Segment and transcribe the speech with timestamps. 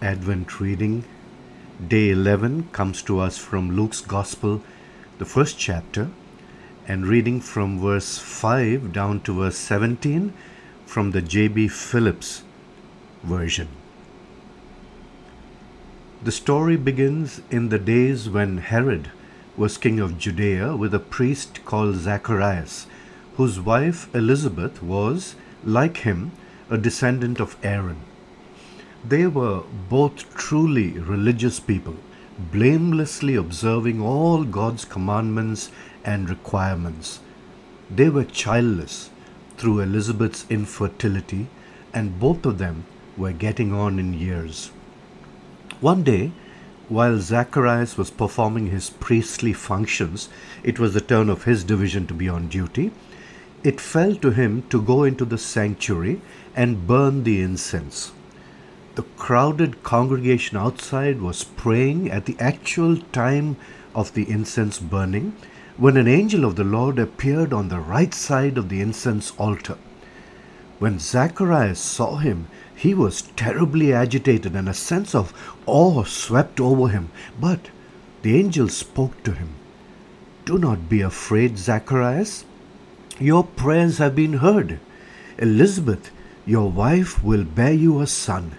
[0.00, 1.02] Advent reading,
[1.88, 4.62] day 11, comes to us from Luke's Gospel,
[5.18, 6.08] the first chapter,
[6.86, 10.32] and reading from verse 5 down to verse 17
[10.86, 11.66] from the J.B.
[11.66, 12.44] Phillips
[13.24, 13.66] version.
[16.22, 19.10] The story begins in the days when Herod
[19.56, 22.86] was king of Judea with a priest called Zacharias,
[23.36, 25.34] whose wife Elizabeth was,
[25.64, 26.30] like him,
[26.70, 28.02] a descendant of Aaron.
[29.06, 31.96] They were both truly religious people,
[32.52, 35.70] blamelessly observing all God's commandments
[36.04, 37.20] and requirements.
[37.90, 39.10] They were childless
[39.56, 41.46] through Elizabeth's infertility,
[41.94, 42.84] and both of them
[43.16, 44.72] were getting on in years.
[45.80, 46.32] One day,
[46.88, 50.28] while Zacharias was performing his priestly functions,
[50.64, 52.90] it was the turn of his division to be on duty.
[53.62, 56.20] It fell to him to go into the sanctuary
[56.56, 58.12] and burn the incense.
[58.98, 63.54] The crowded congregation outside was praying at the actual time
[63.94, 65.36] of the incense burning
[65.76, 69.78] when an angel of the Lord appeared on the right side of the incense altar.
[70.80, 75.32] When Zacharias saw him, he was terribly agitated and a sense of
[75.64, 77.10] awe swept over him.
[77.40, 77.70] But
[78.22, 79.50] the angel spoke to him.
[80.44, 82.44] Do not be afraid, Zacharias.
[83.20, 84.80] Your prayers have been heard.
[85.38, 86.10] Elizabeth,
[86.44, 88.56] your wife, will bear you a son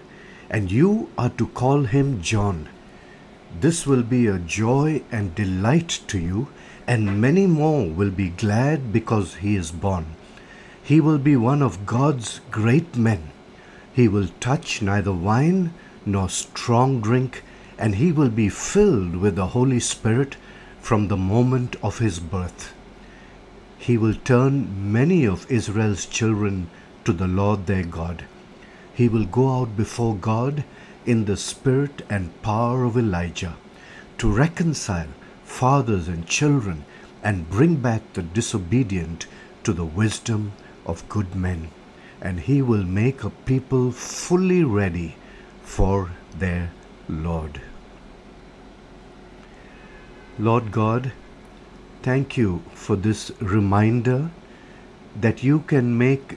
[0.50, 2.68] and you are to call him John.
[3.60, 6.48] This will be a joy and delight to you,
[6.88, 10.06] and many more will be glad because he is born.
[10.82, 13.30] He will be one of God's great men.
[13.92, 15.72] He will touch neither wine
[16.04, 17.44] nor strong drink,
[17.78, 20.36] and he will be filled with the Holy Spirit
[20.80, 22.74] from the moment of his birth.
[23.78, 26.68] He will turn many of Israel's children
[27.04, 28.24] to the Lord their God
[29.00, 30.62] he will go out before God
[31.06, 33.56] in the spirit and power of Elijah
[34.18, 35.12] to reconcile
[35.42, 36.84] fathers and children
[37.22, 39.26] and bring back the disobedient
[39.64, 40.52] to the wisdom
[40.84, 41.70] of good men.
[42.20, 45.16] And he will make a people fully ready
[45.62, 46.70] for their
[47.08, 47.62] Lord.
[50.38, 51.12] Lord God,
[52.02, 54.30] thank you for this reminder
[55.18, 56.36] that you can make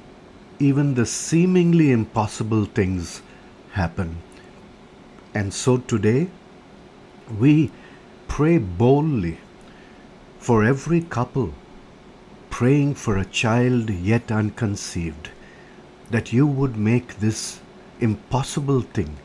[0.64, 3.22] even the seemingly impossible things
[3.72, 4.18] happen.
[5.34, 6.30] And so today,
[7.40, 7.72] we
[8.28, 9.38] pray boldly
[10.40, 11.54] for every couple
[12.54, 15.30] praying for a child yet unconceived,
[16.12, 17.60] that you would make this
[18.00, 19.18] impossible thing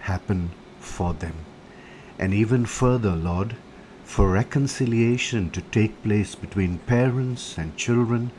[0.00, 0.50] happen
[0.80, 1.36] for them.
[2.18, 3.54] And even further, Lord,
[4.04, 8.32] for reconciliation to take place between parents and children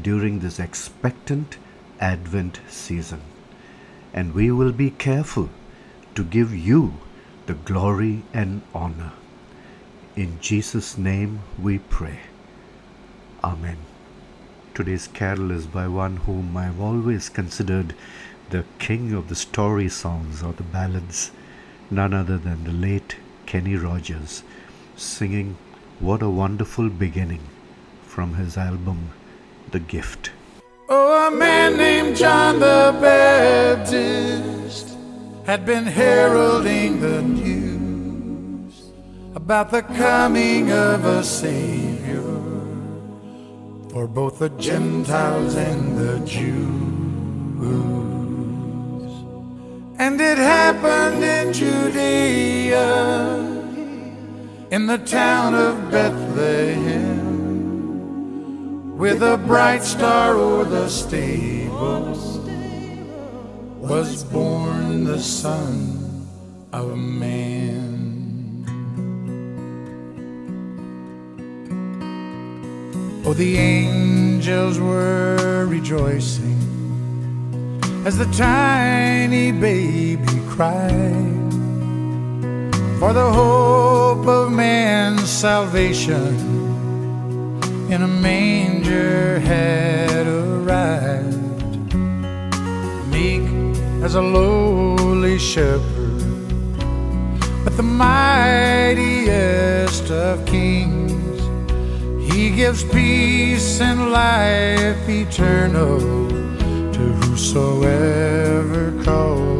[0.00, 1.58] during this expectant
[2.00, 3.20] Advent season.
[4.12, 5.50] And we will be careful
[6.14, 6.94] to give you
[7.46, 9.12] the glory and honor.
[10.16, 12.20] In Jesus' name we pray.
[13.44, 13.78] Amen.
[14.74, 17.94] Today's carol is by one whom I've always considered
[18.50, 21.30] the king of the story songs or the ballads,
[21.90, 23.16] none other than the late
[23.46, 24.42] Kenny Rogers,
[24.96, 25.56] singing
[26.00, 27.42] What a Wonderful Beginning
[28.02, 29.10] from his album
[29.70, 30.30] The Gift.
[30.90, 34.96] Oh, a man named John the Baptist
[35.44, 38.90] had been heralding the news
[39.34, 42.22] about the coming of a Savior
[43.90, 46.78] for both the Gentiles and the Jews.
[49.98, 53.34] And it happened in Judea,
[54.70, 57.17] in the town of Bethlehem
[58.98, 62.38] with a bright star o'er the stables
[63.78, 66.26] was born the Son
[66.72, 68.66] of Man.
[73.24, 76.58] Oh, the angels were rejoicing
[78.04, 81.52] as the tiny baby cried
[82.98, 86.77] for the hope of man's salvation
[87.90, 91.94] in a manger had arrived,
[93.06, 93.42] meek
[94.02, 96.78] as a lowly shepherd,
[97.64, 99.30] but the mightiest
[100.10, 101.40] of kings.
[102.30, 105.98] He gives peace and life eternal
[106.92, 109.57] to whosoever calls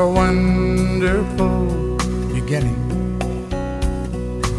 [0.00, 1.66] a wonderful
[2.32, 3.18] beginning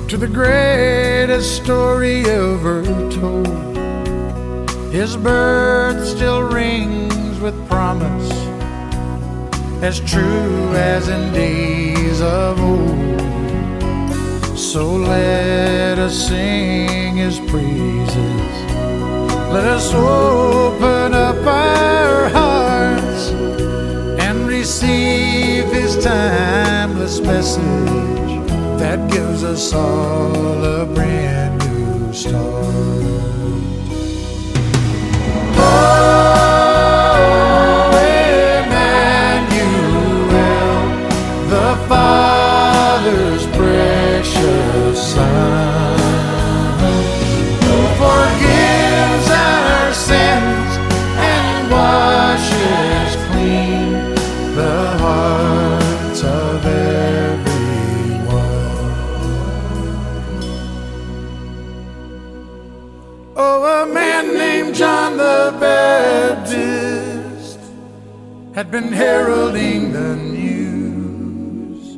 [0.07, 3.47] to the greatest story ever told.
[4.93, 8.31] His birth still rings with promise,
[9.81, 13.19] as true as in days of old.
[14.55, 18.53] So let us sing his praises.
[19.55, 20.90] Let us open
[27.12, 28.50] timeless message
[28.80, 33.40] that gives us all a brand new start.
[68.62, 71.96] Had been heralding the news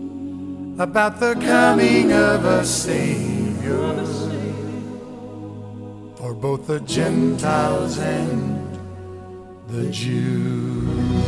[0.79, 3.93] about the coming of a Savior
[6.15, 8.79] for both the Gentiles and
[9.67, 11.22] the Jews.